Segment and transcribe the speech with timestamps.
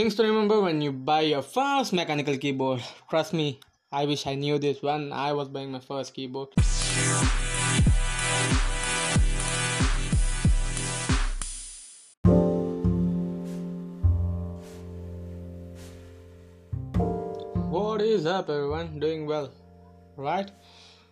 [0.00, 2.82] Things to remember when you buy your first mechanical keyboard.
[3.10, 3.60] Trust me,
[3.92, 6.48] I wish I knew this when I was buying my first keyboard.
[17.68, 19.00] What is up, everyone?
[19.00, 19.52] Doing well,
[20.16, 20.50] right?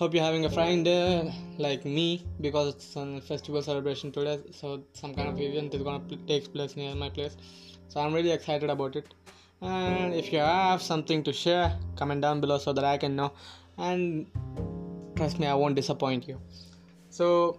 [0.00, 4.38] Hope you're having a fine day like me because it's a festival celebration today.
[4.50, 7.36] So some kind of event is gonna take place near my place.
[7.88, 9.12] So I'm really excited about it.
[9.60, 13.32] And if you have something to share, comment down below so that I can know.
[13.76, 14.26] And
[15.16, 16.40] trust me, I won't disappoint you.
[17.10, 17.58] So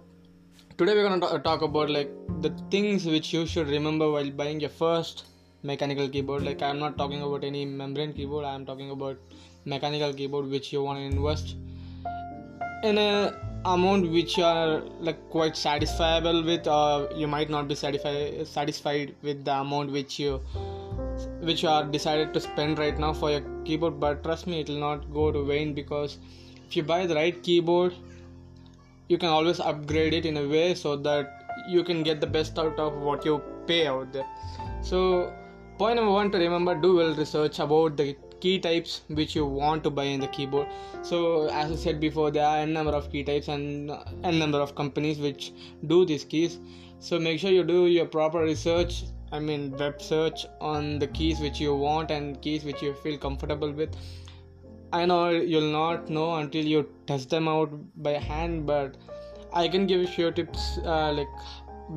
[0.80, 2.10] today we're gonna talk about like
[2.42, 5.26] the things which you should remember while buying your first
[5.62, 6.42] mechanical keyboard.
[6.42, 8.46] Like I'm not talking about any membrane keyboard.
[8.46, 9.20] I'm talking about
[9.66, 11.56] mechanical keyboard which you want to invest
[12.84, 13.34] in a
[13.66, 19.14] amount which you are like quite satisfiable with or you might not be satisfied satisfied
[19.22, 20.38] with the amount which you
[21.42, 24.70] which you are decided to spend right now for your keyboard but trust me it
[24.70, 26.18] will not go to vain because
[26.68, 27.94] if you buy the right keyboard
[29.12, 32.58] you can always upgrade it in a way so that you can get the best
[32.58, 34.26] out of what you pay out there.
[34.82, 35.34] So
[35.78, 39.84] point number one to remember do well research about the key types which you want
[39.84, 40.68] to buy in the keyboard.
[41.02, 43.92] So as i said before there are a number of key types and
[44.24, 45.52] a number of companies which
[45.88, 46.60] do these keys.
[47.00, 49.04] So make sure you do your proper research
[49.36, 53.18] i mean web search on the keys which you want and keys which you feel
[53.18, 53.96] comfortable with.
[54.94, 57.72] I know you'll not know until you test them out
[58.08, 58.98] by hand but
[59.54, 61.30] i can give you few tips uh, like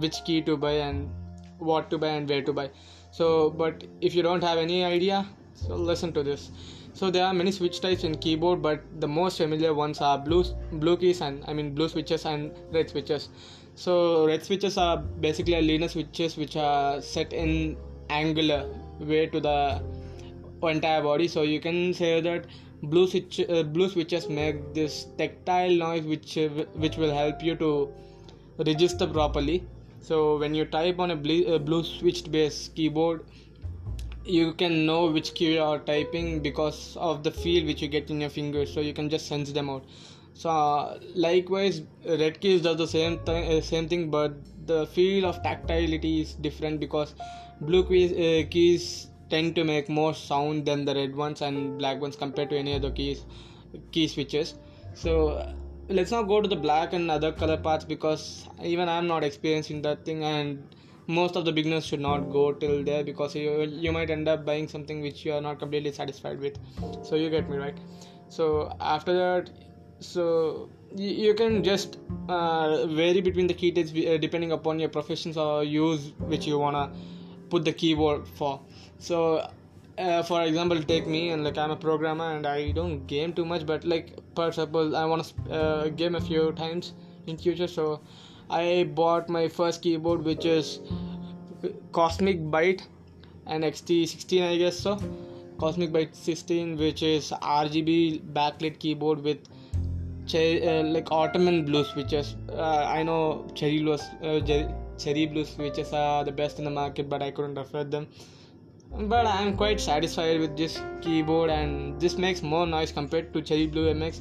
[0.04, 1.10] which key to buy and
[1.58, 2.70] what to buy and where to buy.
[3.10, 6.50] So but if you don't have any idea so listen to this.
[6.92, 10.44] So there are many switch types in keyboard but the most familiar ones are blue
[10.72, 13.28] blue keys and i mean blue switches and red switches.
[13.74, 17.76] So red switches are basically linear switches which are set in
[18.10, 18.68] angular
[19.00, 19.82] way to the
[20.62, 21.28] entire body.
[21.28, 22.46] So you can say that
[22.82, 26.48] blue switch uh, blue switches make this tactile noise which uh,
[26.84, 27.92] which will help you to
[28.58, 29.64] register properly.
[30.00, 33.24] So when you type on a blue, uh, blue switched base keyboard
[34.24, 38.10] you can know which key you are typing because of the feel which you get
[38.10, 39.84] in your fingers so you can just sense them out.
[40.34, 44.34] So uh, likewise red keys does the same thing uh, same thing but
[44.66, 47.14] the feel of tactility is different because
[47.60, 52.00] blue keys, uh, keys tend to make more sound than the red ones and black
[52.00, 53.24] ones compared to any other keys
[53.92, 54.54] key switches.
[54.94, 55.54] So
[55.88, 59.82] let's now go to the black and other color parts because even i'm not experiencing
[59.82, 60.74] that thing and
[61.06, 64.44] most of the beginners should not go till there because you you might end up
[64.44, 66.58] buying something which you are not completely satisfied with.
[67.02, 67.78] So you get me right?
[68.28, 69.50] So after that
[70.00, 71.98] so you, can just
[72.28, 76.58] uh, vary between the key types uh, depending upon your professions or use which you
[76.58, 76.90] wanna
[77.48, 78.60] put the keyboard for.
[78.98, 79.48] So
[79.98, 83.44] uh, for example take me and like i'm a programmer and i don't game too
[83.44, 86.94] much but like for example i want to uh, game a few times
[87.26, 88.00] in future so
[88.50, 90.80] I bought my first keyboard which is
[91.92, 92.82] Cosmic Byte
[93.46, 95.00] and XT16 I guess so.
[95.58, 99.38] Cosmic Byte 16 which is RGB backlit keyboard with
[100.26, 104.40] cherry, uh, like Outemu blue switches uh, I know cherry blue uh,
[104.98, 108.06] cherry blue switches are the best in the market but I couldn't afford them.
[108.96, 113.66] But I'm quite satisfied with this keyboard and this makes more noise compared to cherry
[113.66, 114.20] blue MX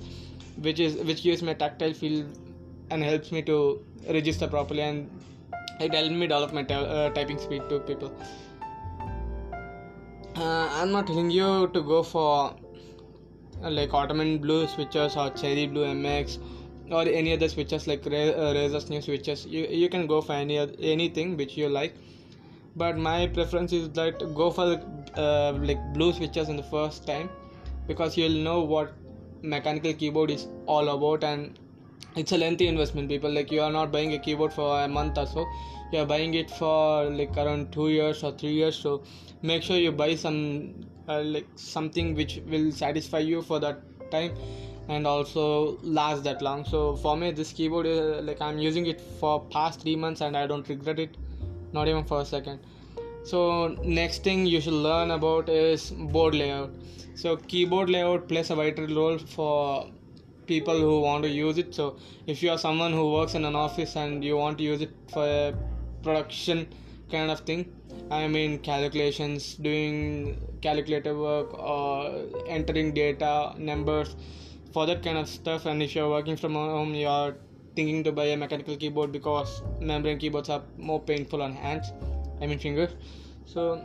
[0.58, 2.26] which is which gives me a tactile feel
[2.90, 5.10] and helps me to register properly and
[5.80, 8.16] it helped me develop my t- uh, typing speed to people.
[10.36, 12.56] Uh, i'm not telling you to go for
[13.64, 16.40] uh, like Outemu blue switches or cherry blue mx
[16.92, 19.46] or any other switches like Ra- uh, Razer's new switches.
[19.46, 21.96] You, you can go for any anything which you like.
[22.76, 24.82] But my preference is that go for
[25.16, 27.30] uh, like blue switches in the first time
[27.88, 28.94] because you'll know what
[29.42, 31.60] mechanical keyboard is all about and
[32.16, 33.32] it's a lengthy investment people.
[33.32, 35.48] Like you are not buying a keyboard for a month or so.
[35.92, 38.76] You are buying it for like around two years or three years.
[38.76, 39.04] So
[39.42, 43.82] make sure you buy some uh, like something which will satisfy you for that
[44.12, 44.36] time
[44.90, 46.66] and also last that long.
[46.66, 50.22] So for me this keyboard is uh, like i'm using it for past three months
[50.22, 51.18] and i don't regret it
[51.74, 52.60] not even for a second.
[53.24, 56.72] So next thing you should learn about is board layout.
[57.16, 59.90] So keyboard layout plays a vital role for
[60.48, 61.98] people who want to use it so
[62.28, 64.92] if you are someone who works in an office and you want to use it
[65.12, 65.54] for a
[66.04, 66.68] production
[67.12, 67.66] kind of thing
[68.12, 74.16] i mean calculations doing calculator work or entering data numbers
[74.74, 77.36] for that kind of stuff and if you're working from home you are
[77.76, 81.92] thinking to buy a mechanical keyboard because membrane keyboards are more painful on hands
[82.42, 82.92] i mean fingers
[83.46, 83.84] so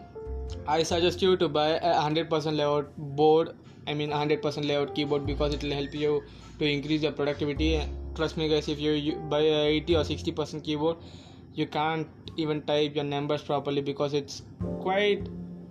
[0.67, 3.55] I suggest you to buy a 100% layout board.
[3.89, 6.23] I mean 100% layout keyboard because it will help you
[6.59, 7.71] to increase your productivity.
[8.15, 8.69] Trust me, guys.
[8.69, 10.99] If you buy a 80 or 60% keyboard,
[11.55, 12.07] you can't
[12.37, 14.43] even type your numbers properly because it's
[14.81, 15.29] quite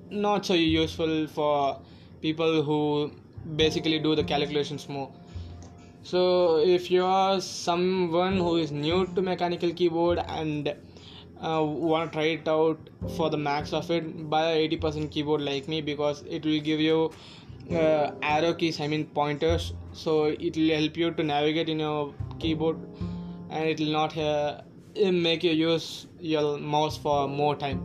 [0.09, 1.79] not so useful for
[2.21, 3.11] people who
[3.55, 5.11] basically do the calculations more
[6.03, 10.69] so if you are someone who is new to mechanical keyboard and
[11.41, 12.79] uh, want to try it out
[13.15, 16.79] for the max of it buy a 80% keyboard like me because it will give
[16.79, 17.11] you
[17.71, 22.13] uh, arrow keys i mean pointers so it will help you to navigate in your
[22.39, 22.77] keyboard
[23.49, 24.61] and it will not uh,
[25.11, 27.81] make you use your mouse for more time.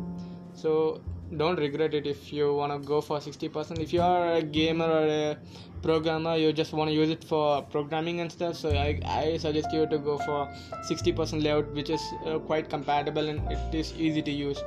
[0.54, 1.00] So
[1.36, 4.84] don't regret it if you want to go for 60% if you are a gamer
[4.84, 5.38] or a
[5.82, 9.72] programmer you just want to use it for programming and stuff so i, I suggest
[9.72, 10.46] you to go for
[10.90, 14.62] 60% layout which is uh, quite compatible and it is easy to use.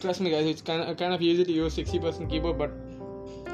[0.00, 2.72] Trust me guys it's kind of, kind of easy to use 60% keyboard but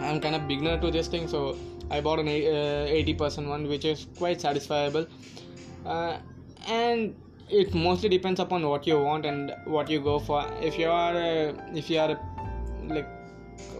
[0.04, 1.56] i'm kind of beginner to this thing so
[1.90, 5.06] i bought an uh, 80% one which is quite satisfiable.
[5.84, 6.18] Uh,
[6.66, 7.14] and
[7.48, 10.46] it mostly depends upon what you want and what you go for.
[10.60, 12.20] If you are a, if you are a,
[12.86, 13.08] like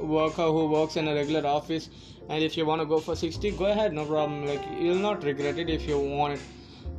[0.01, 1.89] worker who works in a regular office
[2.29, 4.47] and if you want to go for 60 go ahead no problem.
[4.47, 6.41] Like you'll not regret it if you want it.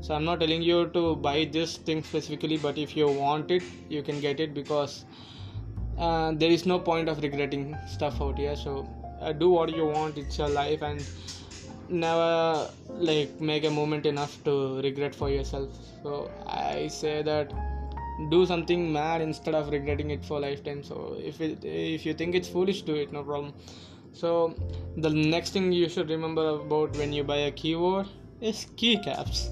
[0.01, 3.63] So i'm not telling you to buy this thing specifically but if you want it
[3.89, 5.05] you can get it because
[5.97, 8.55] uh, there is no point of regretting stuff out here.
[8.55, 11.05] So uh, Uh, do what you want it's your life and
[11.89, 15.69] never like make a moment enough to regret for yourself.
[16.01, 17.53] So i say that
[18.29, 20.83] do something mad instead of regretting it for lifetime.
[20.83, 23.53] So if it if you think it's foolish do it no problem.
[24.11, 24.55] So
[24.97, 28.07] the next thing you should remember about when you buy a keyboard
[28.41, 29.49] is keycaps.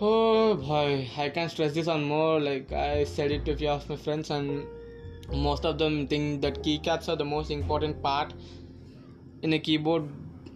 [0.00, 2.40] Oh boy i can't stress this on more.
[2.40, 4.66] Like i said it to a few of my friends and
[5.32, 8.34] most of them think that keycaps are the most important part
[9.42, 10.04] in a keyboard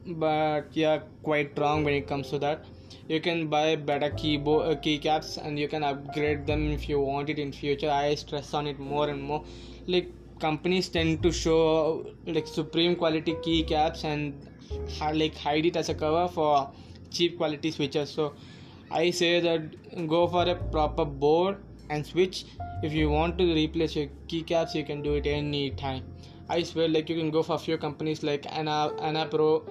[0.06, 2.64] but yeah quite wrong when it comes to that.
[3.08, 7.28] You can buy better keyboard uh, keycaps and you can upgrade them if you want
[7.28, 7.90] it in future.
[7.90, 9.44] I stress on it more and more.
[9.86, 14.48] Like companies tend to show like supreme quality keycaps and
[15.12, 16.70] like hide it as a cover for
[17.10, 18.10] cheap quality switches.
[18.10, 18.34] So
[18.90, 21.58] i say that go for a proper board
[21.90, 22.44] and switch.
[22.82, 26.04] If you want to replace your keycaps you can do it any time.
[26.48, 29.64] I swear like you can go for a few companies like Ana, Anne Pro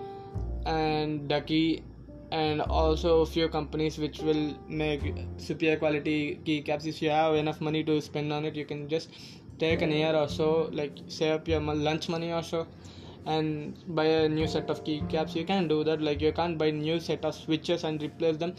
[0.66, 1.84] and Ducky
[2.32, 5.02] and also a few companies which will make
[5.38, 9.10] superior quality keycaps if you have enough money to spend on it you can just
[9.58, 12.68] take an year or so like save up your lunch money or so
[13.26, 16.70] and buy a new set of keycaps you can do that like you can't buy
[16.72, 18.54] new set of switches and replace them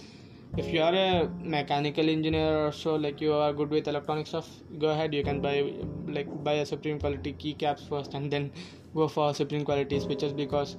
[0.56, 4.48] if you are a mechanical engineer or so like you are good with electronic stuff
[4.78, 5.14] go ahead.
[5.14, 5.74] You can buy
[6.06, 8.50] like buy a supreme quality keycaps first and then
[8.94, 10.76] go for supreme quality switches because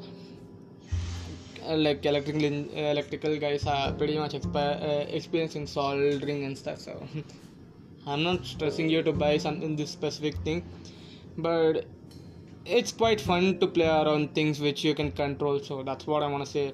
[1.65, 6.79] uh, like electrical electrical guys are pretty much expi- uh, experienced in soldering and stuff
[6.79, 7.07] so
[8.07, 10.63] i'm not stressing you to buy something this specific thing.
[11.37, 11.85] But
[12.65, 16.27] it's quite fun to play around things which you can control so that's what i
[16.27, 16.73] want to say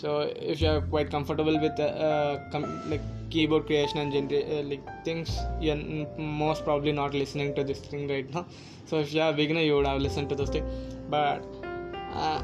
[0.00, 0.20] so
[0.52, 5.36] if you're quite comfortable with uh, com- like keyboard creation and gener- uh, like things
[5.60, 5.76] you're
[6.18, 8.46] most probably not listening to this thing right now.
[8.86, 10.66] So if you're a beginner you would have listened to this thing.
[11.08, 11.44] But
[12.12, 12.42] uh,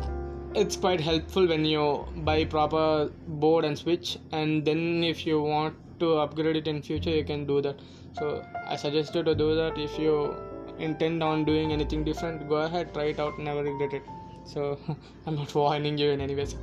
[0.54, 5.74] it's quite helpful when you buy proper board and switch and then if you want
[5.98, 7.80] to upgrade it in future you can do that.
[8.18, 9.76] So i suggest you to do that.
[9.76, 10.36] If you
[10.78, 13.38] intend on doing anything different go ahead try it out.
[13.38, 14.02] Never regret it.
[14.44, 14.78] So
[15.26, 16.56] i'm not warning you in any ways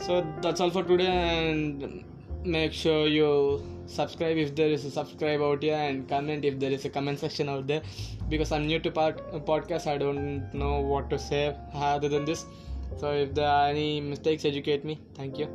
[0.00, 2.04] so that's all for today and
[2.44, 6.70] make sure you subscribe if there is a subscribe out here and comment if there
[6.70, 7.82] is a comment section out there.
[8.28, 12.46] Because i'm new to part, podcast i don't know what to say other than this.
[12.96, 15.00] So if there are any mistakes educate me.
[15.14, 15.48] Thank you.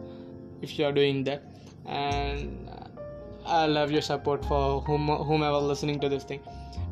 [0.62, 1.44] If you are doing that.
[1.86, 2.70] And
[3.46, 6.42] i love your support for whom, whomever listening to this thing.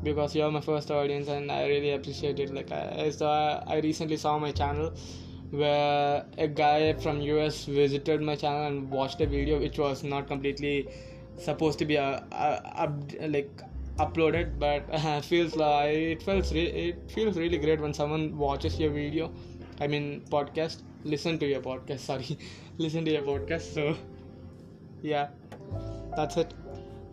[0.03, 2.53] Because you are my first audience and i really appreciate it.
[2.53, 4.93] Like i saw i recently saw my channel
[5.51, 10.27] where a guy from us visited my channel and watched a video which was not
[10.27, 10.87] completely
[11.37, 13.61] supposed to be a, a, a like
[13.99, 18.79] uploaded but uh, feels like it feels re- it feels really great when someone watches
[18.79, 19.31] your video
[19.81, 20.83] I mean podcast.
[21.03, 21.99] Listen to your podcast.
[22.11, 22.37] Sorry,
[22.77, 23.73] listen to your podcast.
[23.73, 23.97] So
[25.01, 25.29] yeah,
[26.15, 26.53] that's it.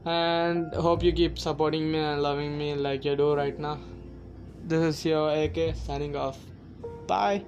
[0.05, 3.79] And hope you keep supporting me and loving me like you do right now.
[4.65, 6.39] This is your AK signing off.
[7.07, 7.45] Bye.